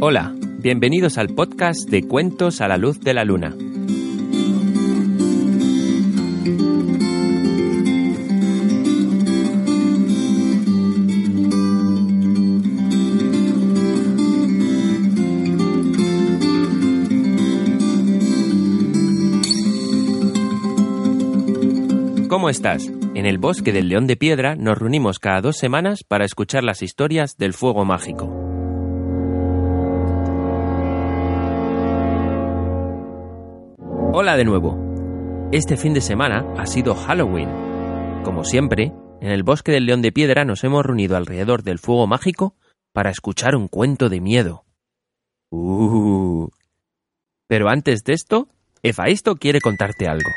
[0.00, 3.54] Hola, bienvenidos al podcast de Cuentos a la Luz de la Luna.
[22.28, 22.90] ¿Cómo estás?
[23.14, 26.82] En el bosque del León de Piedra nos reunimos cada dos semanas para escuchar las
[26.82, 28.43] historias del fuego mágico.
[34.16, 34.78] Hola de nuevo.
[35.50, 37.48] Este fin de semana ha sido Halloween.
[38.22, 42.06] Como siempre, en el bosque del León de Piedra nos hemos reunido alrededor del fuego
[42.06, 42.54] mágico
[42.92, 44.66] para escuchar un cuento de miedo.
[45.50, 46.46] Uh.
[47.48, 48.46] Pero antes de esto,
[48.84, 50.30] Efaisto quiere contarte algo.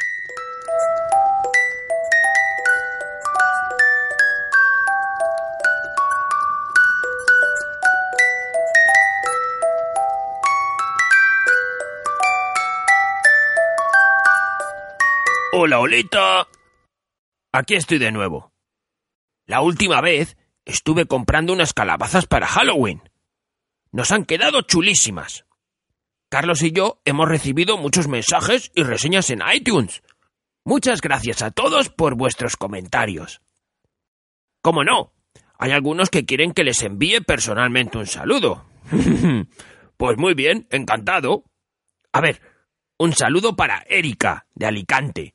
[15.59, 16.47] Hola, Olita.
[17.51, 18.51] Aquí estoy de nuevo.
[19.47, 23.01] La última vez estuve comprando unas calabazas para Halloween.
[23.91, 25.47] Nos han quedado chulísimas.
[26.29, 30.03] Carlos y yo hemos recibido muchos mensajes y reseñas en iTunes.
[30.63, 33.41] Muchas gracias a todos por vuestros comentarios.
[34.61, 35.11] ¿Cómo no?
[35.57, 38.63] Hay algunos que quieren que les envíe personalmente un saludo.
[39.97, 41.45] pues muy bien, encantado.
[42.13, 42.43] A ver,
[42.99, 45.33] un saludo para Erika, de Alicante.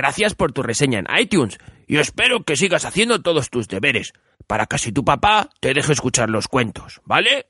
[0.00, 4.14] Gracias por tu reseña en iTunes y espero que sigas haciendo todos tus deberes
[4.46, 7.48] para que así tu papá te deje escuchar los cuentos, ¿vale?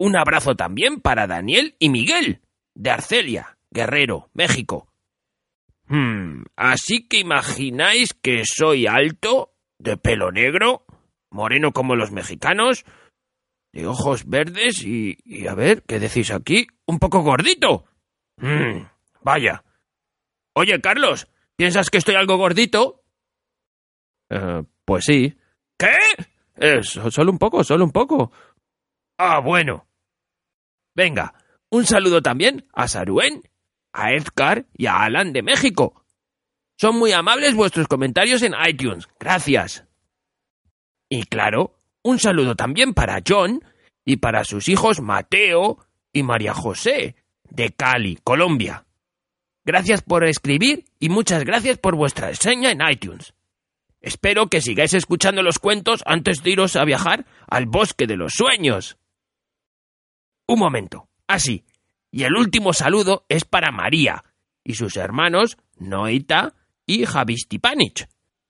[0.00, 2.40] Un abrazo también para Daniel y Miguel,
[2.74, 4.92] de Arcelia, Guerrero, México.
[5.86, 10.86] Hmm, así que imagináis que soy alto, de pelo negro,
[11.30, 12.84] moreno como los mexicanos,
[13.72, 16.66] de ojos verdes y, y a ver, ¿qué decís aquí?
[16.84, 17.84] Un poco gordito.
[18.38, 18.88] Hmm,
[19.22, 19.62] vaya.
[20.54, 23.02] Oye, Carlos, ¿piensas que estoy algo gordito?
[24.30, 25.36] Eh, pues sí.
[25.78, 25.96] ¿Qué?
[26.56, 28.32] Eh, so- solo un poco, solo un poco.
[29.18, 29.86] Ah, bueno.
[30.94, 31.34] Venga,
[31.70, 33.42] un saludo también a Saruen,
[33.92, 36.04] a Edgar y a Alan de México.
[36.78, 39.08] Son muy amables vuestros comentarios en iTunes.
[39.18, 39.84] Gracias.
[41.08, 43.62] Y claro, un saludo también para John
[44.04, 45.78] y para sus hijos Mateo
[46.12, 48.86] y María José, de Cali, Colombia.
[49.70, 53.34] Gracias por escribir y muchas gracias por vuestra reseña en iTunes.
[54.00, 58.32] Espero que sigáis escuchando los cuentos antes de iros a viajar al bosque de los
[58.32, 58.98] sueños.
[60.48, 61.08] Un momento.
[61.28, 61.64] Así.
[62.10, 64.24] y el último saludo es para María
[64.64, 68.08] y sus hermanos Noita y Javistipánich,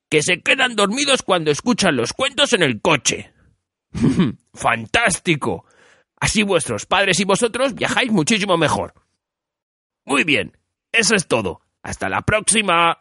[0.09, 3.35] que se quedan dormidos cuando escuchan los cuentos en el coche.
[4.55, 5.67] ¡Fantástico!
[6.17, 8.95] Así vuestros padres y vosotros viajáis muchísimo mejor.
[10.07, 10.57] Muy bien,
[10.93, 11.61] eso es todo.
[11.83, 12.99] Hasta la próxima.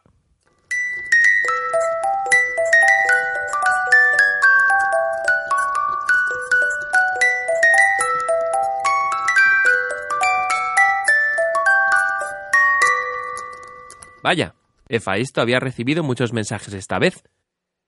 [14.22, 14.56] Vaya,
[14.88, 17.24] Efaisto había recibido muchos mensajes esta vez.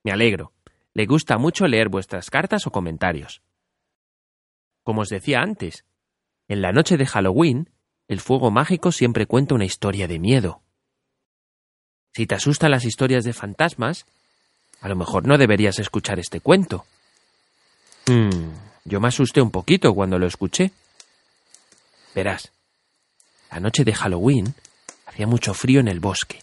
[0.02, 0.52] Me alegro.
[0.94, 3.42] Le gusta mucho leer vuestras cartas o comentarios.
[4.82, 5.84] Como os decía antes,
[6.48, 7.70] en la noche de Halloween,
[8.08, 10.60] el fuego mágico siempre cuenta una historia de miedo.
[12.14, 14.04] Si te asustan las historias de fantasmas,
[14.80, 16.84] a lo mejor no deberías escuchar este cuento.
[18.06, 18.50] Hmm,
[18.84, 20.72] yo me asusté un poquito cuando lo escuché.
[22.14, 22.52] Verás,
[23.50, 24.54] la noche de Halloween
[25.06, 26.42] hacía mucho frío en el bosque.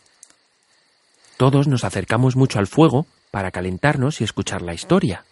[1.38, 5.24] Todos nos acercamos mucho al fuego para calentarnos y escuchar la historia.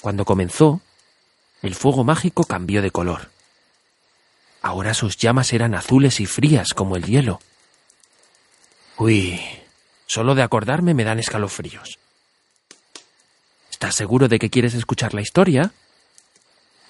[0.00, 0.80] Cuando comenzó,
[1.62, 3.30] el fuego mágico cambió de color.
[4.62, 7.40] Ahora sus llamas eran azules y frías como el hielo.
[8.96, 9.40] Uy,
[10.06, 11.98] solo de acordarme me dan escalofríos.
[13.70, 15.72] ¿Estás seguro de que quieres escuchar la historia?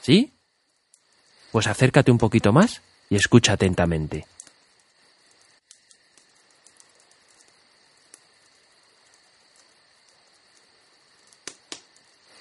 [0.01, 0.33] ¿Sí?
[1.53, 2.81] Pues acércate un poquito más
[3.11, 4.27] y escucha atentamente.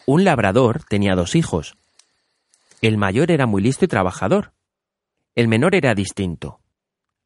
[0.06, 1.75] Un labrador tenía dos hijos.
[2.81, 4.53] El mayor era muy listo y trabajador.
[5.38, 6.62] El menor era distinto.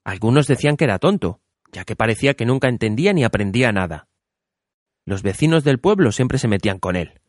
[0.03, 1.39] Algunos decían que era tonto,
[1.71, 4.09] ya que parecía que nunca entendía ni aprendía nada.
[5.05, 7.21] Los vecinos del pueblo siempre se metían con él.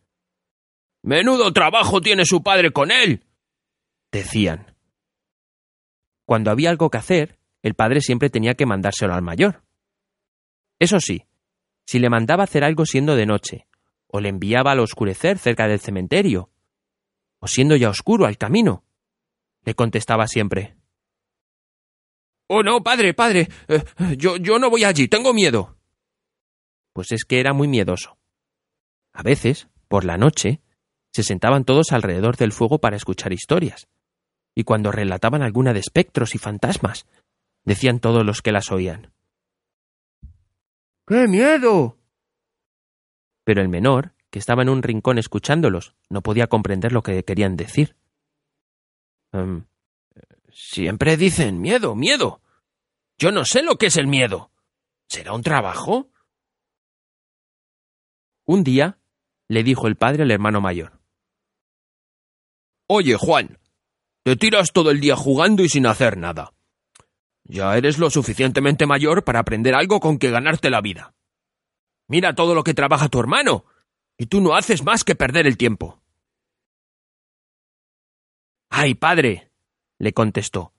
[1.04, 3.24] Menudo trabajo tiene su padre con él.
[4.10, 4.74] Decían.
[6.24, 9.62] Cuando había algo que hacer, el padre siempre tenía que mandárselo al mayor.
[10.80, 11.26] Eso sí,
[11.86, 13.68] si le mandaba hacer algo siendo de noche,
[14.08, 16.50] o le enviaba al oscurecer cerca del cementerio,
[17.38, 18.82] o siendo ya oscuro al camino.
[19.64, 20.76] Le contestaba siempre.
[22.48, 23.48] Oh, no, padre, padre.
[23.68, 23.82] eh,
[24.16, 25.76] yo, yo no voy allí, tengo miedo.
[26.92, 28.18] Pues es que era muy miedoso.
[29.12, 30.60] A veces, por la noche,
[31.12, 33.88] se sentaban todos alrededor del fuego para escuchar historias,
[34.54, 37.06] y cuando relataban alguna de espectros y fantasmas,
[37.64, 39.12] decían todos los que las oían.
[41.06, 41.98] ¡Qué miedo!
[43.44, 47.56] Pero el menor, que estaba en un rincón escuchándolos, no podía comprender lo que querían
[47.56, 47.96] decir.
[49.32, 49.64] Em,
[50.52, 52.40] siempre dicen miedo, miedo.
[53.18, 54.50] Yo no sé lo que es el miedo.
[55.08, 56.10] ¿Será un trabajo?
[58.44, 58.98] Un día
[59.48, 61.00] le dijo el padre al hermano mayor.
[62.86, 63.58] Oye, Juan,
[64.22, 66.52] te tiras todo el día jugando y sin hacer nada.
[67.44, 71.14] Ya eres lo suficientemente mayor para aprender algo con que ganarte la vida.
[72.08, 73.64] Mira todo lo que trabaja tu hermano,
[74.18, 76.01] y tú no haces más que perder el tiempo.
[78.74, 79.50] ¡Ay, padre!
[79.98, 80.72] le contestó.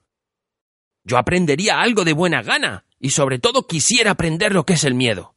[1.04, 4.94] Yo aprendería algo de buena gana, y sobre todo quisiera aprender lo que es el
[4.94, 5.36] miedo.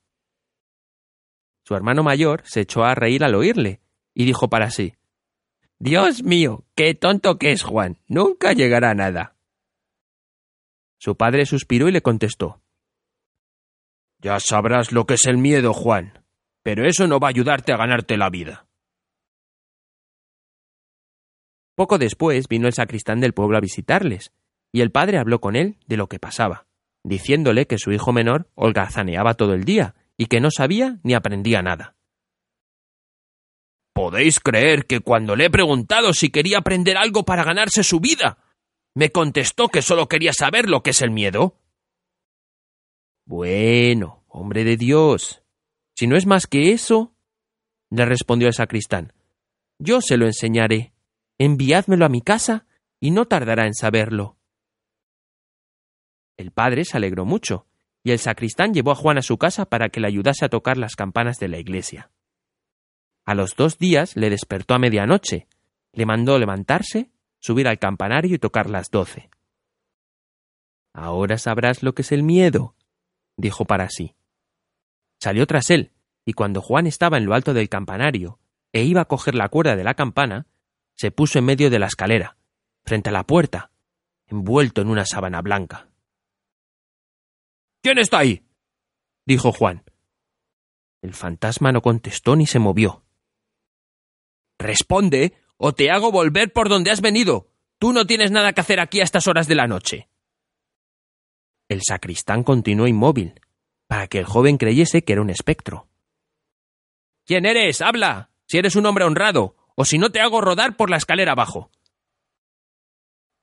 [1.63, 3.80] Su hermano mayor se echó a reír al oírle,
[4.15, 4.95] y dijo para sí
[5.77, 8.00] Dios mío, qué tonto que es Juan.
[8.07, 9.36] Nunca llegará a nada.
[10.98, 12.63] Su padre suspiró y le contestó
[14.18, 16.25] Ya sabrás lo que es el miedo, Juan,
[16.63, 18.67] pero eso no va a ayudarte a ganarte la vida.
[21.77, 24.31] Poco después vino el sacristán del pueblo a visitarles,
[24.74, 26.65] y el padre habló con él de lo que pasaba,
[27.03, 31.62] diciéndole que su hijo menor holgazaneaba todo el día y que no sabía ni aprendía
[31.62, 31.95] nada.
[33.94, 38.39] ¿Podéis creer que cuando le he preguntado si quería aprender algo para ganarse su vida,
[38.95, 41.59] me contestó que solo quería saber lo que es el miedo?
[43.27, 45.44] Bueno, hombre de Dios,
[45.95, 47.13] si no es más que eso,
[47.91, 49.13] le respondió el sacristán,
[49.77, 50.97] yo se lo enseñaré.
[51.38, 52.66] Enviádmelo a mi casa
[53.00, 54.38] y no tardará en saberlo.
[56.38, 57.68] El padre se alegró mucho,
[58.04, 60.78] y el sacristán llevó a Juan a su casa para que le ayudase a tocar
[60.78, 62.12] las campanas de la iglesia.
[63.25, 65.48] A los dos días le despertó a medianoche,
[65.94, 69.30] le mandó levantarse, subir al campanario y tocar las doce.
[70.94, 72.75] Ahora sabrás lo que es el miedo,
[73.36, 74.16] dijo para sí.
[75.19, 75.92] Salió tras él,
[76.25, 78.39] y cuando Juan estaba en lo alto del campanario,
[78.72, 80.48] e iba a coger la cuerda de la campana,
[80.98, 82.38] se puso en medio de la escalera,
[82.84, 83.72] frente a la puerta,
[84.28, 85.90] envuelto en una sábana blanca.
[87.82, 88.44] ¿Quién está ahí?
[89.26, 89.84] dijo Juan.
[91.02, 93.04] El fantasma no contestó ni se movió.
[94.58, 97.52] Responde, o te hago volver por donde has venido.
[97.78, 100.10] Tú no tienes nada que hacer aquí a estas horas de la noche.
[101.70, 103.40] El sacristán continuó inmóvil,
[103.86, 105.88] para que el joven creyese que era un espectro.
[107.26, 107.82] ¿Quién eres?
[107.82, 111.33] Habla, si eres un hombre honrado, o si no te hago rodar por la escalera
[111.33, 111.69] abajo.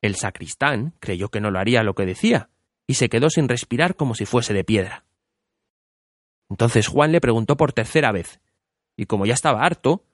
[0.03, 2.51] El sacristán creyó que no lo haría lo que decía,
[2.89, 5.05] y se quedó sin respirar como si fuese de piedra.
[6.51, 8.41] Entonces Juan le preguntó por tercera vez,
[8.97, 10.05] y como ya estaba harto,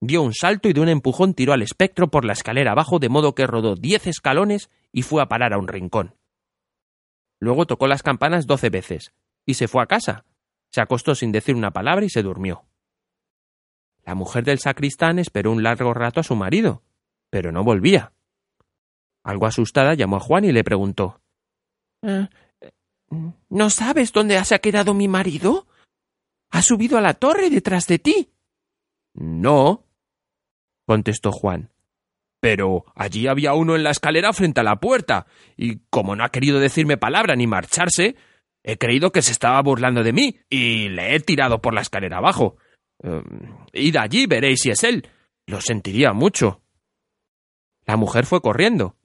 [0.00, 3.08] dio un salto y de un empujón tiró al espectro por la escalera abajo de
[3.08, 6.14] modo que rodó diez escalones y fue a parar a un rincón.
[7.40, 9.14] Luego tocó las campanas doce veces,
[9.46, 10.26] y se fue a casa.
[10.70, 12.66] Se acostó sin decir una palabra y se durmió.
[14.04, 16.82] La mujer del sacristán esperó un largo rato a su marido,
[17.30, 18.12] pero no volvía.
[19.22, 21.20] Algo asustada llamó a Juan y le preguntó
[22.02, 22.28] Eh,
[23.48, 25.66] ¿No sabes dónde se ha quedado mi marido?
[26.50, 28.30] Ha subido a la torre detrás de ti.
[29.14, 29.84] No,
[30.86, 31.70] contestó Juan.
[32.40, 36.30] Pero allí había uno en la escalera frente a la puerta, y como no ha
[36.30, 38.16] querido decirme palabra ni marcharse,
[38.64, 42.18] he creído que se estaba burlando de mí, y le he tirado por la escalera
[42.18, 42.56] abajo.
[43.02, 43.22] Eh,
[43.72, 45.08] id allí, veréis si es él.
[45.46, 46.60] Lo sentiría mucho.
[47.86, 48.96] La mujer fue corriendo,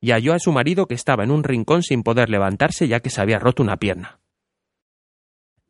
[0.00, 3.10] y halló a su marido que estaba en un rincón sin poder levantarse ya que
[3.10, 4.20] se había roto una pierna.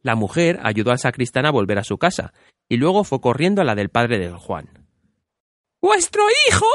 [0.03, 2.33] La mujer ayudó al sacristán a volver a su casa,
[2.69, 4.87] y luego fue corriendo a la del padre de Juan.
[5.81, 6.67] Vuestro hijo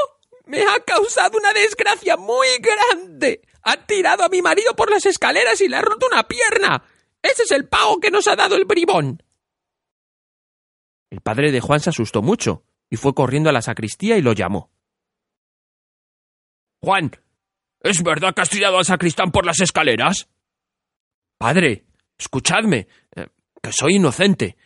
[0.46, 3.42] me ha causado una desgracia muy grande.
[3.62, 6.82] Ha tirado a mi marido por las escaleras y le ha roto una pierna.
[7.22, 9.22] Ese es el pago que nos ha dado el bribón.
[11.12, 14.32] El padre de Juan se asustó mucho, y fue corriendo a la sacristía y lo
[14.32, 14.70] llamó.
[16.82, 17.10] Juan,
[17.82, 20.30] ¿es verdad que has tirado al sacristán por las escaleras?
[21.36, 21.84] Padre,
[22.18, 23.26] escuchadme, eh,
[23.62, 24.56] que soy inocente.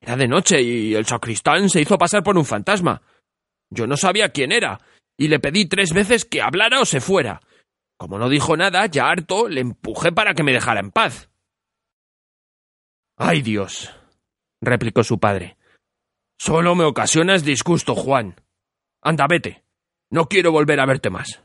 [0.00, 3.02] Era de noche y el sacristán se hizo pasar por un fantasma.
[3.68, 4.80] Yo no sabía quién era,
[5.18, 7.42] y le pedí tres veces que hablara o se fuera.
[7.98, 11.28] Como no dijo nada, ya harto, le empujé para que me dejara en paz.
[13.18, 13.94] ¡Ay Dios!
[14.62, 15.58] replicó su padre.
[16.44, 18.34] Solo me ocasionas disgusto, Juan.
[19.00, 19.62] Anda, vete.
[20.10, 21.40] No quiero volver a verte más.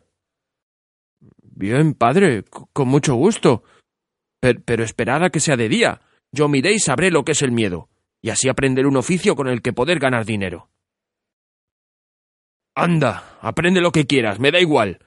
[1.43, 3.63] Bien, padre, con mucho gusto.
[4.41, 6.01] pero esperad a que sea de día.
[6.31, 7.89] Yo miré y sabré lo que es el miedo,
[8.23, 10.71] y así aprender un oficio con el que poder ganar dinero.
[12.73, 14.97] Anda, aprende lo que quieras, me da igual.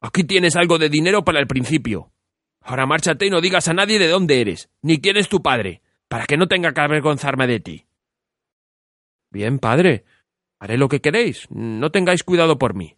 [0.00, 2.12] Aquí tienes algo de dinero para el principio.
[2.60, 5.82] Ahora márchate y no digas a nadie de dónde eres, ni quién es tu padre,
[6.06, 7.85] para que no tenga que avergonzarme de ti.
[9.36, 10.06] Bien, padre.
[10.58, 11.46] Haré lo que queréis.
[11.50, 12.96] No tengáis cuidado por mí.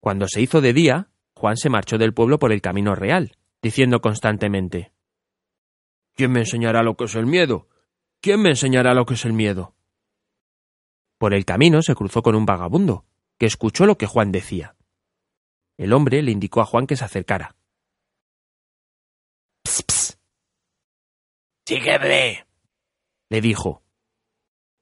[0.00, 4.02] Cuando se hizo de día, Juan se marchó del pueblo por el camino real, diciendo
[4.02, 4.92] constantemente
[6.14, 7.70] ¿Quién me enseñará lo que es el miedo?
[8.20, 9.74] ¿Quién me enseñará lo que es el miedo?
[11.16, 13.06] Por el camino se cruzó con un vagabundo,
[13.38, 14.76] que escuchó lo que Juan decía.
[15.78, 17.56] El hombre le indicó a Juan que se acercara.
[21.66, 22.46] Sígueme,
[23.30, 23.82] le dijo.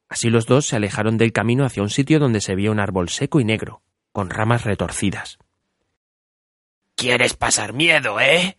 [0.08, 3.08] Así los dos se alejaron del camino hacia un sitio donde se veía un árbol
[3.08, 3.82] seco y negro,
[4.12, 5.38] con ramas retorcidas.
[6.96, 8.56] ¿Quieres pasar miedo, eh?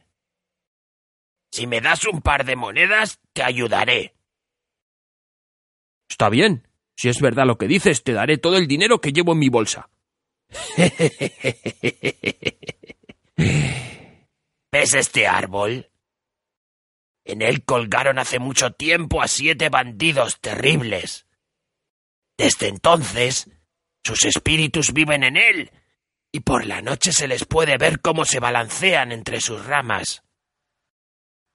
[1.52, 4.16] Si me das un par de monedas, te ayudaré.
[6.10, 6.66] Está bien.
[6.96, 9.50] Si es verdad lo que dices, te daré todo el dinero que llevo en mi
[9.50, 9.90] bolsa.
[14.72, 15.91] ¿Ves este árbol?
[17.24, 21.28] En él colgaron hace mucho tiempo a siete bandidos terribles.
[22.38, 23.50] Desde entonces,
[24.04, 25.72] sus espíritus viven en él,
[26.32, 30.24] y por la noche se les puede ver cómo se balancean entre sus ramas.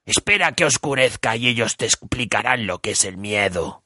[0.05, 3.83] Espera que oscurezca y ellos te explicarán lo que es el miedo.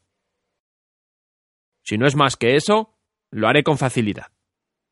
[1.84, 2.96] Si no es más que eso,
[3.32, 4.32] lo haré con facilidad.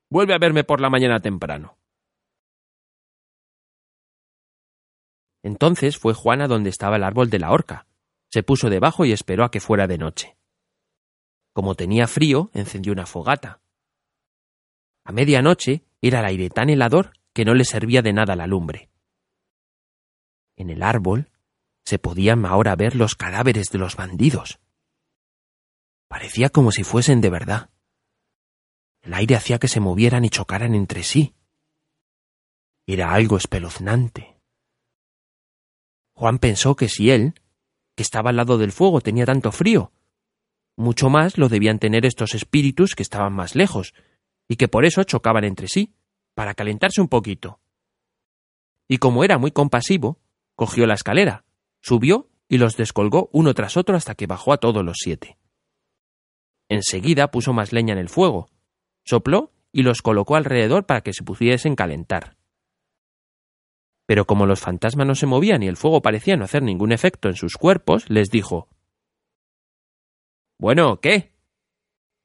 [0.10, 1.79] Vuelve a verme por la mañana temprano.
[5.44, 7.88] Entonces fue Juan a donde estaba el árbol de la horca.
[8.30, 10.38] Se puso debajo y esperó a que fuera de noche.
[11.54, 13.62] Como tenía frío, encendió una fogata.
[15.04, 18.90] A medianoche era el aire tan helador que no le servía de nada la lumbre.
[20.56, 21.32] En el árbol
[21.86, 24.60] se podían ahora ver los cadáveres de los bandidos.
[26.08, 27.70] Parecía como si fuesen de verdad.
[29.02, 31.34] El aire hacía que se movieran y chocaran entre sí.
[32.86, 34.39] Era algo espeluznante.
[36.20, 37.34] Juan pensó que si él,
[37.96, 39.94] que estaba al lado del fuego, tenía tanto frío,
[40.76, 43.94] mucho más lo debían tener estos espíritus que estaban más lejos,
[44.46, 45.94] y que por eso chocaban entre sí,
[46.34, 47.62] para calentarse un poquito.
[48.90, 50.20] Y como era muy compasivo,
[50.56, 51.46] cogió la escalera,
[51.80, 55.38] subió y los descolgó uno tras otro hasta que bajó a todos los siete.
[56.68, 58.50] Enseguida puso más leña en el fuego,
[59.06, 62.39] sopló y los colocó alrededor para que se pudiesen calentar.
[64.10, 67.30] Pero como los fantasmas no se movían y el fuego parecía no hacer ningún efecto
[67.30, 68.68] en sus cuerpos, les dijo
[70.58, 71.36] Bueno, ¿qué?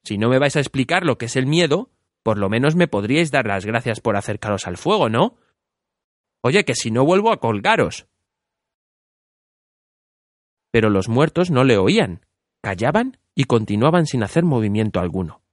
[0.03, 1.91] Si no me vais a explicar lo que es el miedo,
[2.23, 5.37] por lo menos me podríais dar las gracias por acercaros al fuego, ¿no?
[6.41, 8.07] Oye, que si no vuelvo a colgaros.
[10.71, 12.25] Pero los muertos no le oían,
[12.63, 15.43] callaban y continuaban sin hacer movimiento alguno.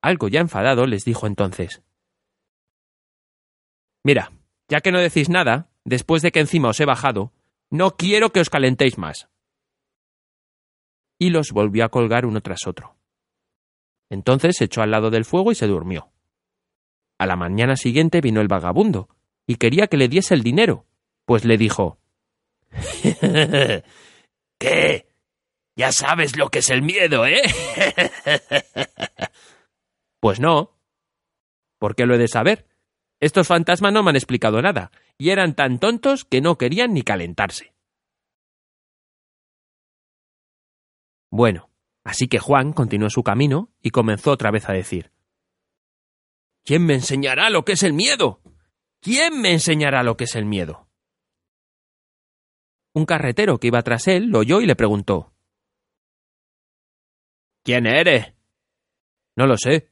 [0.00, 1.82] Algo ya enfadado les dijo entonces
[4.04, 4.30] Mira,
[4.68, 7.32] ya que no decís nada, después de que encima os he bajado,
[7.70, 9.28] no quiero que os calentéis más.
[11.18, 12.96] Y los volvió a colgar uno tras otro.
[14.10, 16.10] Entonces se echó al lado del fuego y se durmió.
[17.18, 19.08] A la mañana siguiente vino el vagabundo,
[19.46, 20.86] y quería que le diese el dinero,
[21.24, 21.98] pues le dijo
[24.58, 25.08] ¿Qué?
[25.76, 27.42] Ya sabes lo que es el miedo, ¿eh?
[30.20, 30.76] pues no.
[31.78, 32.66] ¿Por qué lo he de saber?
[33.20, 37.02] Estos fantasmas no me han explicado nada, y eran tan tontos que no querían ni
[37.02, 37.74] calentarse.
[41.30, 41.70] Bueno,
[42.04, 45.12] así que Juan continuó su camino y comenzó otra vez a decir
[46.64, 48.40] ¿Quién me enseñará lo que es el miedo?
[49.00, 50.88] ¿Quién me enseñará lo que es el miedo?
[52.94, 55.34] Un carretero que iba tras él lo oyó y le preguntó
[57.62, 58.32] ¿Quién eres?
[59.36, 59.90] No lo sé.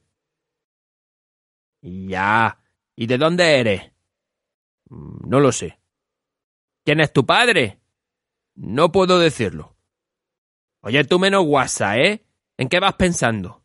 [1.81, 2.59] Ya,
[2.97, 3.91] ¿Y de dónde eres?
[4.89, 5.79] Mm, no lo sé.
[6.83, 7.79] ¿Quién es tu padre?
[8.55, 9.75] No puedo decirlo.
[10.81, 12.25] Oye, tú menos guasa, ¿eh?
[12.57, 13.61] ¿En qué vas pensando?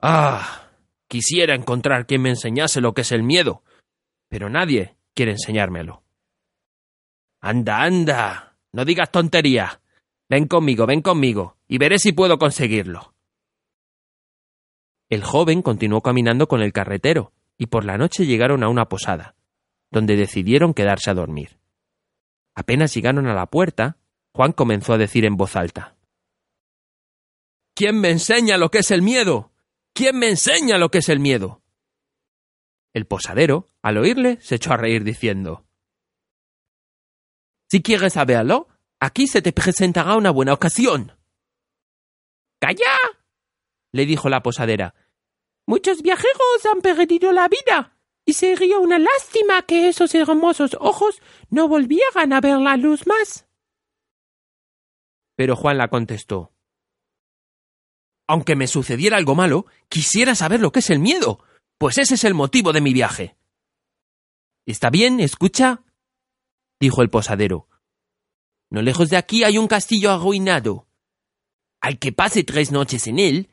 [0.00, 0.68] Ah,
[1.06, 3.62] quisiera encontrar quien me enseñase lo que es el miedo,
[4.28, 6.02] pero nadie quiere enseñármelo.
[7.40, 9.80] Anda, anda, no digas tonterías.
[10.28, 13.14] Ven conmigo, ven conmigo, y veré si puedo conseguirlo.
[15.08, 19.34] El joven continuó caminando con el carretero, y por la noche llegaron a una posada,
[19.90, 21.58] donde decidieron quedarse a dormir.
[22.54, 23.98] Apenas llegaron a la puerta,
[24.32, 25.96] Juan comenzó a decir en voz alta
[27.74, 29.52] ¿Quién me enseña lo que es el miedo?
[29.92, 31.62] ¿Quién me enseña lo que es el miedo?
[32.94, 35.66] El posadero, al oírle, se echó a reír diciendo
[37.68, 38.68] Si quieres saberlo,
[39.00, 41.12] aquí se te presentará una buena ocasión.
[42.58, 42.96] ¡Calla!
[43.92, 44.94] le dijo la posadera.
[45.66, 51.20] Muchos viajeros han perdido la vida, y sería una lástima que esos hermosos ojos
[51.50, 53.46] no volvieran a ver la luz más.
[55.36, 56.52] Pero Juan la contestó
[58.28, 61.44] Aunque me sucediera algo malo, quisiera saber lo que es el miedo,
[61.78, 63.36] pues ese es el motivo de mi viaje.
[64.66, 65.20] ¿Está bien?
[65.20, 65.82] ¿Escucha?
[66.80, 67.68] dijo el posadero.
[68.70, 70.88] No lejos de aquí hay un castillo arruinado.
[71.80, 73.50] Al que pase tres noches en él,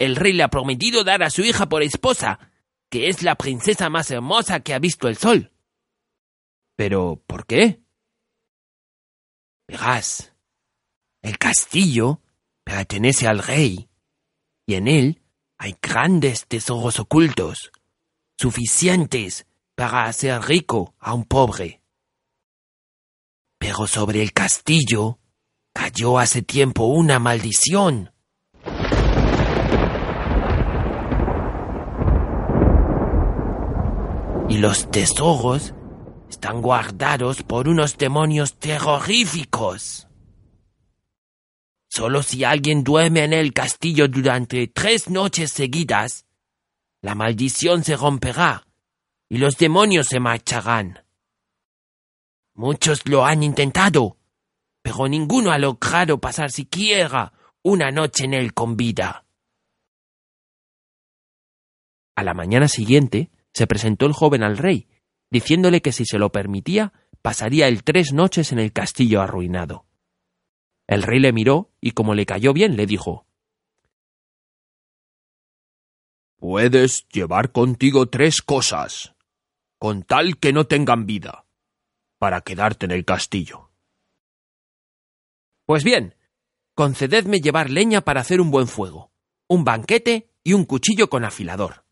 [0.00, 2.40] el rey le ha prometido dar a su hija por esposa,
[2.88, 5.52] que es la princesa más hermosa que ha visto el sol.
[6.74, 7.82] Pero, ¿por qué?
[9.68, 10.32] Verás,
[11.20, 12.22] el castillo
[12.64, 13.90] pertenece al rey,
[14.66, 15.22] y en él
[15.58, 17.70] hay grandes tesoros ocultos,
[18.38, 21.82] suficientes para hacer rico a un pobre.
[23.58, 25.18] Pero sobre el castillo
[25.74, 28.14] cayó hace tiempo una maldición.
[34.50, 35.74] Y los tesoros
[36.28, 40.08] están guardados por unos demonios terroríficos.
[41.88, 46.26] Solo si alguien duerme en el castillo durante tres noches seguidas,
[47.00, 48.66] la maldición se romperá
[49.28, 51.04] y los demonios se marcharán.
[52.54, 54.16] Muchos lo han intentado,
[54.82, 59.24] pero ninguno ha logrado pasar siquiera una noche en él con vida.
[62.16, 64.88] A la mañana siguiente se presentó el joven al rey,
[65.30, 66.92] diciéndole que si se lo permitía,
[67.22, 69.86] pasaría él tres noches en el castillo arruinado.
[70.86, 73.26] El rey le miró y como le cayó bien le dijo
[76.36, 79.14] Puedes llevar contigo tres cosas,
[79.78, 81.44] con tal que no tengan vida,
[82.18, 83.70] para quedarte en el castillo.
[85.66, 86.14] Pues bien,
[86.74, 89.12] concededme llevar leña para hacer un buen fuego,
[89.48, 91.84] un banquete y un cuchillo con afilador.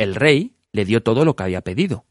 [0.00, 2.06] El rey le dio todo lo que había pedido.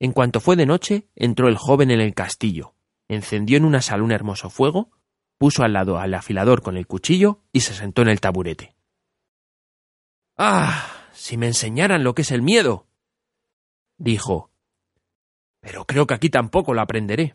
[0.00, 2.74] En cuanto fue de noche, entró el joven en el castillo,
[3.08, 4.90] encendió en una sala un hermoso fuego,
[5.38, 8.76] puso al lado al afilador con el cuchillo y se sentó en el taburete.
[10.36, 12.86] Ah, si me enseñaran lo que es el miedo.
[13.96, 14.50] dijo.
[15.60, 17.34] Pero creo que aquí tampoco lo aprenderé.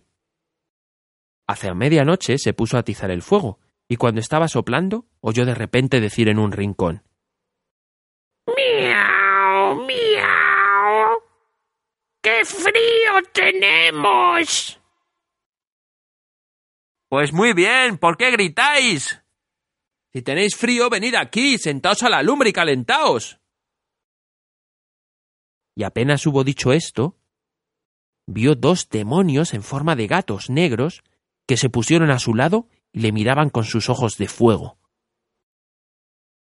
[1.47, 6.01] Hacia medianoche se puso a atizar el fuego, y cuando estaba soplando, oyó de repente
[6.01, 7.01] decir en un rincón
[9.73, 11.23] Miau.
[12.21, 14.79] ¡Qué frío tenemos!
[17.09, 19.21] Pues muy bien, ¿por qué gritáis?
[20.11, 23.39] Si tenéis frío, venid aquí, sentaos a la lumbre y calentaos.
[25.75, 27.17] Y apenas hubo dicho esto,
[28.25, 31.03] vio dos demonios en forma de gatos negros
[31.47, 34.77] que se pusieron a su lado y le miraban con sus ojos de fuego.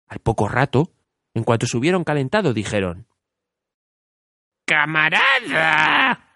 [0.07, 0.93] Al poco rato,
[1.35, 3.07] en cuanto se hubieron calentado, dijeron
[4.67, 6.29] Camarada.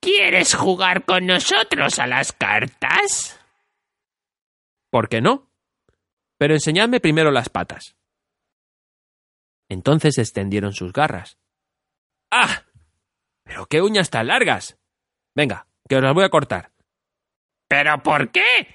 [0.00, 3.40] ¿Quieres jugar con nosotros a las cartas?
[4.90, 5.50] ¿Por qué no?
[6.38, 7.96] Pero enseñadme primero las patas.
[9.68, 11.38] Entonces extendieron sus garras.
[12.30, 12.62] ¡Ah!
[13.44, 14.78] ¡Pero qué uñas tan largas!
[15.34, 16.72] Venga, que os las voy a cortar.
[17.68, 18.68] ¿Pero por qué?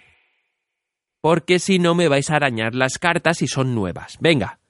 [1.21, 4.17] Porque si no me vais a arañar las cartas y son nuevas.
[4.19, 4.61] Venga.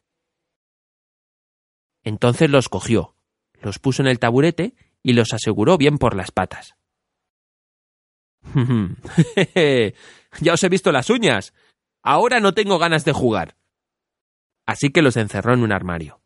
[2.04, 3.16] Entonces los cogió,
[3.62, 6.76] los puso en el taburete y los aseguró bien por las patas.
[10.42, 11.54] ya os he visto las uñas.
[12.04, 13.56] Ahora no tengo ganas de jugar.
[14.66, 16.22] Así que los encerró en un armario.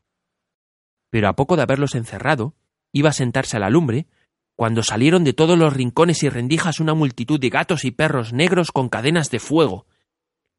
[1.10, 2.56] Pero a poco de haberlos encerrado,
[2.92, 4.08] iba a sentarse a la lumbre,
[4.56, 8.72] cuando salieron de todos los rincones y rendijas una multitud de gatos y perros negros
[8.72, 9.86] con cadenas de fuego.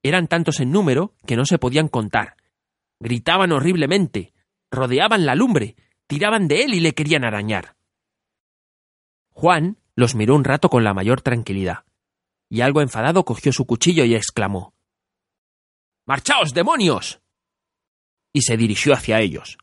[0.02, 2.36] Eran tantos en número que no se podían contar.
[3.00, 4.34] Gritaban horriblemente,
[4.76, 5.74] rodeaban la lumbre,
[6.06, 7.76] tiraban de él y le querían arañar.
[9.30, 11.84] Juan los miró un rato con la mayor tranquilidad,
[12.48, 14.74] y algo enfadado cogió su cuchillo y exclamó
[16.06, 17.20] Marchaos, demonios.
[18.32, 19.58] y se dirigió hacia ellos.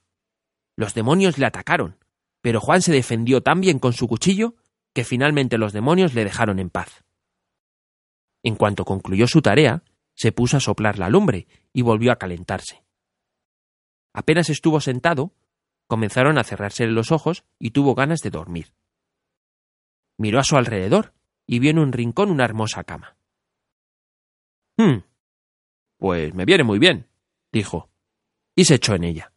[0.76, 1.98] Los demonios le atacaron,
[2.42, 4.56] pero Juan se defendió tan bien con su cuchillo
[4.94, 7.06] que finalmente los demonios le dejaron en paz.
[8.44, 9.84] En cuanto concluyó su tarea,
[10.16, 12.83] se puso a soplar la lumbre y volvió a calentarse.
[14.14, 15.34] Apenas estuvo sentado,
[15.88, 18.74] comenzaron a cerrarse los ojos y tuvo ganas de dormir.
[20.18, 21.14] Miró a su alrededor
[21.46, 23.18] y vio en un rincón una hermosa cama.
[24.78, 25.00] Hmm,
[25.98, 27.08] Pues me viene muy bien,
[27.52, 27.90] dijo,
[28.56, 29.34] y se echó en ella.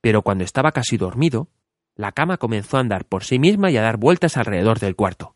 [0.00, 1.48] Pero cuando estaba casi dormido,
[1.94, 5.34] la cama comenzó a andar por sí misma y a dar vueltas alrededor del cuarto.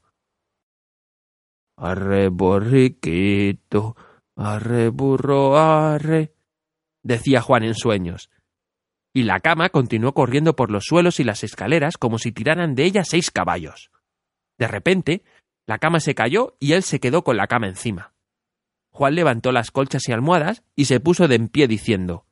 [1.77, 3.97] Arre, borriquito,
[4.37, 6.35] arre, burro, arre,
[7.03, 8.31] decía Juan en sueños.
[9.15, 12.85] Y la cama continuó corriendo por los suelos y las escaleras como si tiraran de
[12.85, 13.91] ella seis caballos.
[14.59, 15.23] De repente,
[15.67, 18.15] la cama se cayó y él se quedó con la cama encima.
[18.91, 22.27] Juan levantó las colchas y almohadas y se puso de en pie diciendo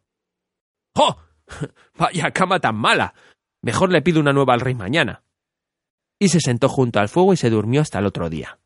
[0.94, 1.18] ¡Oh!
[1.98, 3.14] Vaya cama tan mala.
[3.62, 5.22] Mejor le pido una nueva al rey mañana.
[6.18, 8.58] Y se sentó junto al fuego y se durmió hasta el otro día.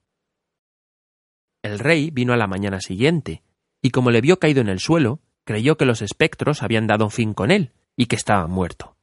[1.62, 3.42] El rey vino a la mañana siguiente,
[3.81, 7.33] y como le vio caído en el suelo, creyó que los espectros habían dado fin
[7.33, 8.97] con él y que estaba muerto.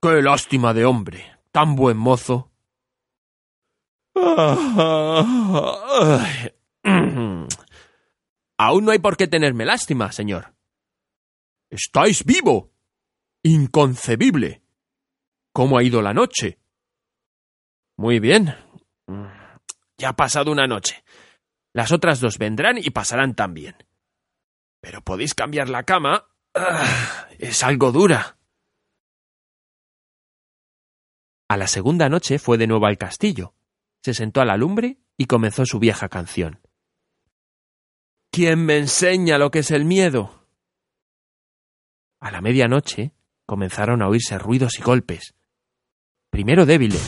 [0.00, 1.38] ¡Qué lástima de hombre!
[1.50, 2.50] ¡Tan buen mozo!
[8.56, 10.54] Aún no hay por qué tenerme lástima, señor.
[11.70, 12.72] ¡Estáis vivo!
[13.42, 14.62] ¡Inconcebible!
[15.52, 16.58] ¿Cómo ha ido la noche?
[17.96, 18.54] Muy bien.
[19.98, 21.04] Ya ha pasado una noche.
[21.72, 23.76] Las otras dos vendrán y pasarán también.
[24.80, 26.28] Pero podéis cambiar la cama.
[26.54, 28.38] Ah, es algo dura.
[31.48, 33.54] A la segunda noche fue de nuevo al castillo.
[34.02, 36.60] Se sentó a la lumbre y comenzó su vieja canción.
[38.30, 40.48] ¿Quién me enseña lo que es el miedo?
[42.20, 43.12] A la medianoche
[43.46, 45.34] comenzaron a oírse ruidos y golpes.
[46.30, 47.02] Primero débiles,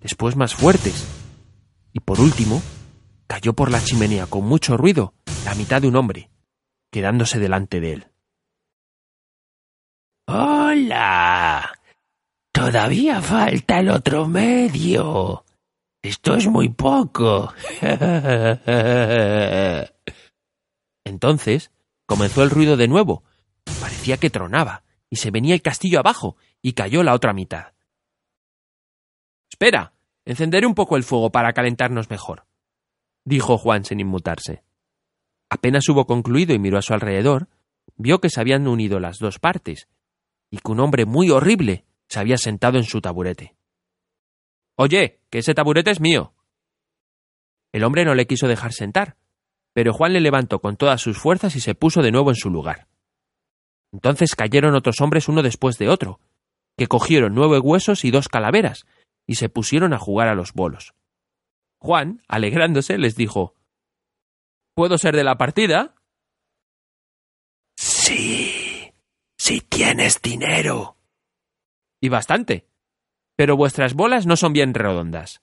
[0.00, 1.06] después más fuertes,
[1.92, 2.62] y por último
[3.26, 6.30] cayó por la chimenea con mucho ruido la mitad de un hombre,
[6.92, 8.15] quedándose delante de él.
[10.26, 11.72] Hola.
[12.52, 15.44] Todavía falta el otro medio.
[16.02, 17.52] Esto es muy poco.
[21.04, 21.70] Entonces
[22.06, 23.22] comenzó el ruido de nuevo.
[23.80, 27.74] Parecía que tronaba, y se venía el castillo abajo, y cayó la otra mitad.
[29.50, 29.92] Espera,
[30.24, 32.46] encenderé un poco el fuego para calentarnos mejor,
[33.24, 34.62] dijo Juan sin inmutarse.
[35.50, 37.48] Apenas hubo concluido y miró a su alrededor,
[37.96, 39.88] vio que se habían unido las dos partes,
[40.50, 43.56] y que un hombre muy horrible se había sentado en su taburete.
[44.76, 46.34] Oye, que ese taburete es mío.
[47.72, 49.16] El hombre no le quiso dejar sentar,
[49.72, 52.50] pero Juan le levantó con todas sus fuerzas y se puso de nuevo en su
[52.50, 52.88] lugar.
[53.92, 56.20] Entonces cayeron otros hombres uno después de otro,
[56.76, 58.86] que cogieron nueve huesos y dos calaveras,
[59.26, 60.94] y se pusieron a jugar a los bolos.
[61.78, 63.54] Juan, alegrándose, les dijo
[64.74, 65.94] ¿Puedo ser de la partida?
[67.76, 68.45] Sí,
[69.46, 70.96] si tienes dinero.
[72.00, 72.66] Y bastante.
[73.36, 75.40] Pero vuestras bolas no son bien redondas.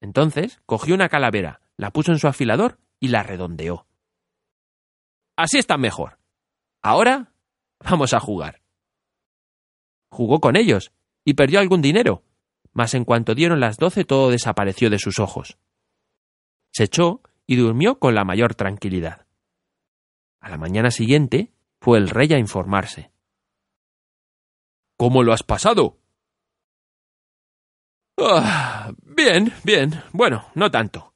[0.00, 3.88] Entonces cogió una calavera, la puso en su afilador y la redondeó.
[5.36, 6.20] Así está mejor.
[6.80, 7.32] Ahora
[7.80, 8.62] vamos a jugar.
[10.08, 10.92] Jugó con ellos
[11.24, 12.22] y perdió algún dinero,
[12.72, 15.58] mas en cuanto dieron las doce todo desapareció de sus ojos.
[16.72, 19.26] Se echó y durmió con la mayor tranquilidad.
[20.38, 21.55] A la mañana siguiente
[21.86, 23.12] fue el rey a informarse.
[24.98, 26.00] ¿Cómo lo has pasado?
[28.18, 30.02] Ah, bien, bien.
[30.12, 31.14] Bueno, no tanto.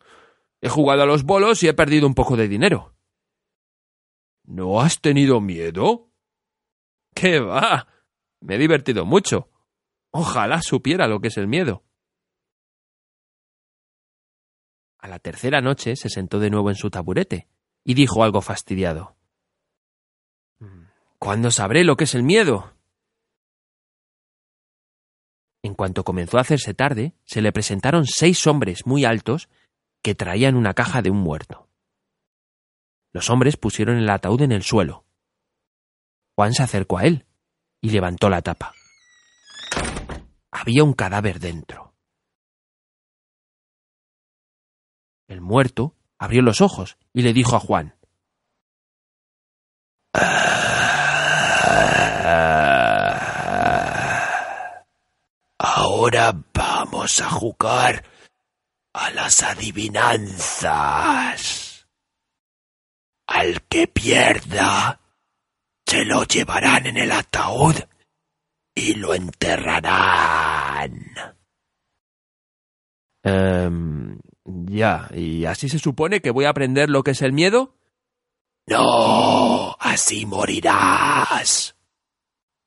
[0.60, 2.94] He jugado a los bolos y he perdido un poco de dinero.
[4.44, 6.12] ¿No has tenido miedo?
[7.16, 7.88] ¿Qué va?
[8.38, 9.50] Me he divertido mucho.
[10.12, 11.82] Ojalá supiera lo que es el miedo.
[15.00, 17.48] A la tercera noche se sentó de nuevo en su taburete
[17.82, 19.16] y dijo algo fastidiado.
[21.20, 22.72] ¿Cuándo sabré lo que es el miedo?
[25.62, 29.50] En cuanto comenzó a hacerse tarde, se le presentaron seis hombres muy altos
[30.02, 31.68] que traían una caja de un muerto.
[33.12, 35.04] Los hombres pusieron el ataúd en el suelo.
[36.36, 37.26] Juan se acercó a él
[37.82, 38.72] y levantó la tapa.
[40.50, 41.94] Había un cadáver dentro.
[45.28, 48.00] El muerto abrió los ojos y le dijo a Juan
[56.10, 58.02] Ahora vamos a jugar
[58.94, 61.86] a las adivinanzas.
[63.28, 65.00] Al que pierda,
[65.86, 67.76] se lo llevarán en el ataúd
[68.74, 71.12] y lo enterrarán.
[73.22, 77.76] Em, ya, ¿y así se supone que voy a aprender lo que es el miedo?
[78.66, 81.76] No, así morirás.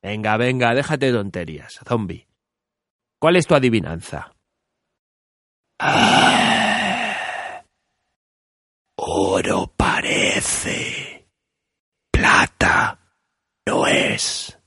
[0.02, 2.26] Venga, venga, déjate de tonterías, zombie.
[3.24, 4.36] ¿Cuál es tu adivinanza?
[8.98, 11.30] Oro para Parece.
[12.12, 13.00] Plata.
[13.66, 14.60] No es.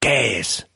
[0.00, 0.68] ¿Qué es?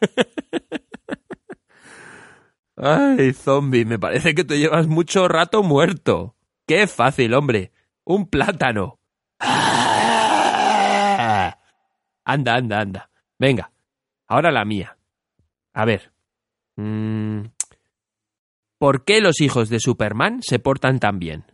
[2.78, 6.34] Ay, zombie, me parece que te llevas mucho rato muerto.
[6.66, 7.72] Qué fácil, hombre.
[8.04, 9.00] Un plátano.
[12.24, 13.10] Anda, anda, anda.
[13.38, 13.70] Venga,
[14.28, 14.95] ahora la mía.
[15.76, 16.10] A ver.
[16.76, 17.48] Mm,
[18.78, 21.44] ¿Por qué los hijos de Superman se portan tan bien?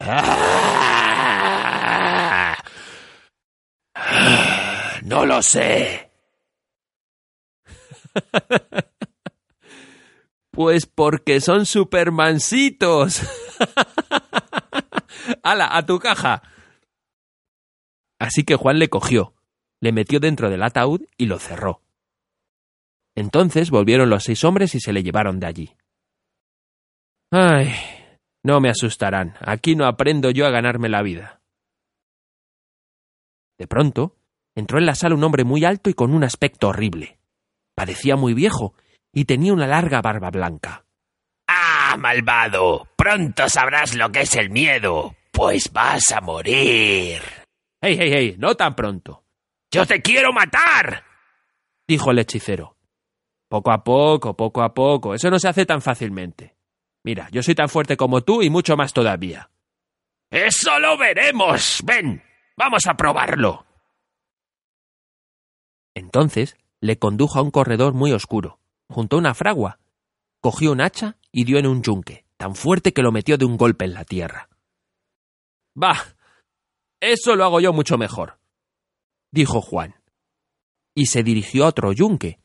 [5.04, 6.10] No lo sé.
[10.50, 13.22] Pues porque son supermansitos.
[15.42, 16.42] ¡Hala, a tu caja!
[18.20, 19.34] Así que Juan le cogió,
[19.80, 21.82] le metió dentro del ataúd y lo cerró.
[23.16, 25.76] Entonces volvieron los seis hombres y se le llevaron de allí.
[27.30, 27.74] Ay,
[28.42, 29.34] no me asustarán.
[29.40, 31.40] Aquí no aprendo yo a ganarme la vida.
[33.58, 34.16] De pronto,
[34.54, 37.18] entró en la sala un hombre muy alto y con un aspecto horrible.
[37.74, 38.74] Parecía muy viejo
[39.12, 40.84] y tenía una larga barba blanca.
[41.48, 42.88] ¡Ah, malvado!
[42.96, 47.20] Pronto sabrás lo que es el miedo, pues vas a morir.
[47.80, 48.36] ¡Hey, hey, hey!
[48.38, 49.24] No tan pronto.
[49.70, 51.04] ¡Yo te quiero matar!
[51.86, 52.73] dijo el hechicero.
[53.54, 55.14] Poco a poco, poco a poco.
[55.14, 56.56] Eso no se hace tan fácilmente.
[57.04, 59.48] Mira, yo soy tan fuerte como tú y mucho más todavía.
[60.28, 61.80] Eso lo veremos.
[61.84, 62.20] Ven,
[62.56, 63.64] vamos a probarlo.
[65.94, 69.78] Entonces le condujo a un corredor muy oscuro, junto a una fragua.
[70.40, 73.56] Cogió un hacha y dio en un yunque, tan fuerte que lo metió de un
[73.56, 74.48] golpe en la tierra.
[75.76, 76.16] Bah.
[77.00, 78.40] Eso lo hago yo mucho mejor,
[79.30, 79.94] dijo Juan.
[80.92, 82.42] Y se dirigió a otro yunque.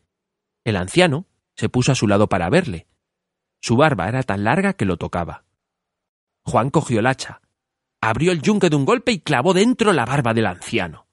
[0.63, 2.87] El anciano se puso a su lado para verle.
[3.61, 5.43] Su barba era tan larga que lo tocaba.
[6.45, 7.41] Juan cogió el hacha,
[8.01, 11.07] abrió el yunque de un golpe y clavó dentro la barba del anciano.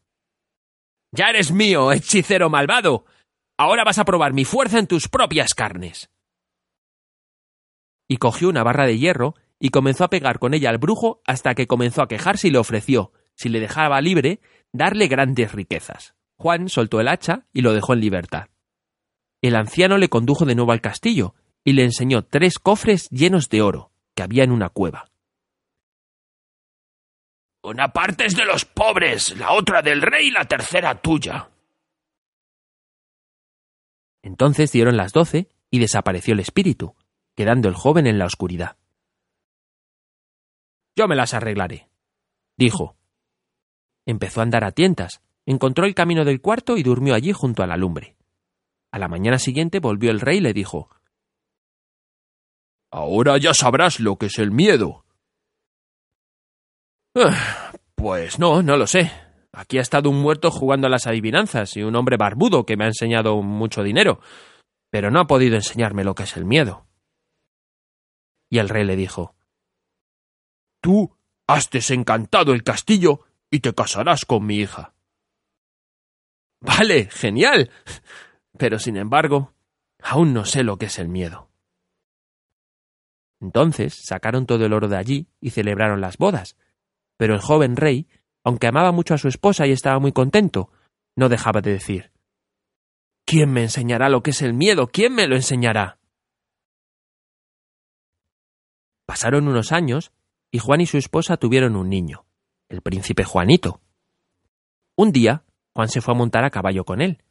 [1.13, 3.07] Ya eres mío, hechicero malvado.
[3.59, 6.11] Ahora vas a probar mi fuerza en tus propias carnes.
[8.09, 11.55] Y cogió una barra de hierro y comenzó a pegar con ella al brujo hasta
[11.55, 14.41] que comenzó a quejarse y le ofreció, si le dejaba libre,
[14.73, 16.15] darle grandes riquezas.
[16.37, 18.49] Juan soltó el hacha y lo dejó en libertad.
[19.47, 23.63] El anciano le condujo de nuevo al castillo y le enseñó tres cofres llenos de
[23.63, 25.09] oro que había en una cueva.
[27.63, 31.49] Una parte es de los pobres, la otra del rey y la tercera tuya.
[34.21, 36.97] Entonces dieron las doce y desapareció el espíritu,
[37.37, 38.77] quedando el joven en la oscuridad.
[40.97, 41.89] Yo me las arreglaré,
[42.57, 42.97] dijo.
[44.07, 47.69] Empezó a andar a tientas, encontró el camino del cuarto y durmió allí junto a
[47.69, 48.17] la lumbre.
[48.97, 50.89] A la mañana siguiente volvió el rey y le dijo
[52.91, 55.05] Ahora ya sabrás lo que es el miedo.
[57.15, 59.13] Ah, pues no, no lo sé.
[59.53, 62.85] Aquí ha estado un muerto jugando a las adivinanzas y un hombre barbudo que me
[62.85, 64.19] ha enseñado mucho dinero,
[64.89, 66.87] pero no ha podido enseñarme lo que es el miedo.
[68.49, 69.35] Y el rey le dijo
[70.81, 71.15] Tú
[71.47, 74.95] has desencantado el castillo y te casarás con mi hija.
[76.63, 77.71] Vale, genial.
[78.59, 79.55] Pero sin embargo,
[80.03, 81.49] aún no sé lo que es el miedo.
[83.41, 86.57] Entonces sacaron todo el oro de allí y celebraron las bodas.
[87.17, 88.09] Pero el joven rey,
[88.45, 90.71] aunque amaba mucho a su esposa y estaba muy contento,
[91.17, 92.13] no dejaba de decir
[93.27, 94.87] ¿Quién me enseñará lo que es el miedo?
[94.87, 95.99] ¿Quién me lo enseñará?
[99.05, 100.13] Pasaron unos años
[100.53, 102.25] y Juan y su esposa tuvieron un niño,
[102.69, 103.81] el príncipe Juanito.
[104.97, 107.23] Un día, Juan se fue a montar a caballo con él,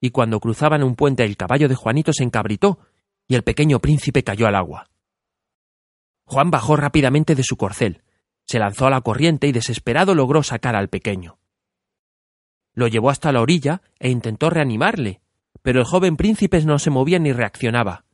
[0.00, 2.78] y cuando cruzaban un puente el caballo de Juanito se encabritó,
[3.28, 4.90] y el pequeño príncipe cayó al agua.
[6.24, 8.02] Juan bajó rápidamente de su corcel,
[8.44, 11.38] se lanzó a la corriente y desesperado logró sacar al pequeño.
[12.74, 15.20] Lo llevó hasta la orilla e intentó reanimarle,
[15.62, 18.04] pero el joven príncipe no se movía ni reaccionaba.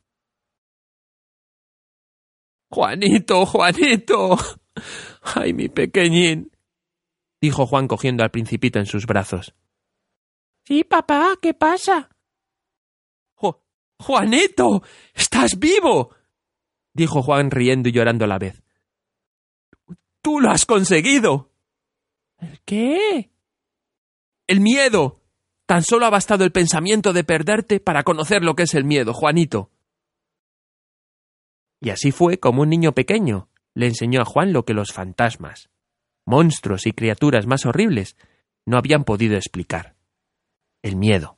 [2.69, 4.37] Juanito, Juanito.
[5.35, 6.51] Ay, mi pequeñín.
[7.39, 9.53] dijo Juan cogiendo al principito en sus brazos.
[10.65, 12.09] Sí, papá, ¿qué pasa?
[14.03, 14.83] Juanito.
[15.13, 16.13] Estás vivo.
[16.93, 18.61] dijo Juan riendo y llorando a la vez.
[20.21, 21.51] Tú lo has conseguido.
[22.37, 23.31] ¿El qué?
[24.47, 25.21] El miedo.
[25.65, 29.13] Tan solo ha bastado el pensamiento de perderte para conocer lo que es el miedo,
[29.13, 29.71] Juanito.
[31.79, 35.69] Y así fue como un niño pequeño le enseñó a Juan lo que los fantasmas,
[36.25, 38.17] monstruos y criaturas más horribles
[38.65, 39.95] no habían podido explicar.
[40.83, 41.37] El miedo.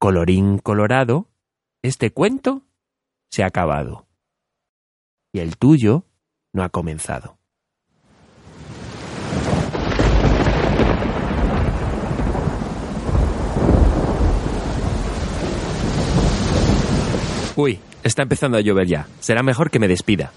[0.00, 1.30] Colorín colorado,
[1.80, 2.62] este cuento
[3.30, 4.08] se ha acabado.
[5.32, 6.04] y el tuyo
[6.52, 7.38] no ha comenzado.
[17.56, 19.08] Uy, está empezando a llover ya.
[19.20, 20.32] Será mejor que me despida.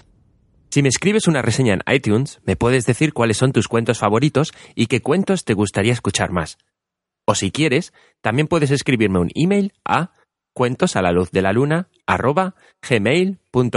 [0.78, 4.52] Si me escribes una reseña en iTunes, me puedes decir cuáles son tus cuentos favoritos
[4.76, 6.56] y qué cuentos te gustaría escuchar más.
[7.26, 10.12] O si quieres, también puedes escribirme un email a
[10.54, 10.94] cuentos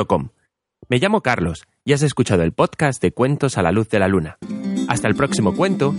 [0.05, 0.29] la.
[0.89, 4.07] Me llamo Carlos y has escuchado el podcast de Cuentos a la luz de la
[4.07, 4.37] luna.
[4.87, 5.95] Hasta el próximo cuento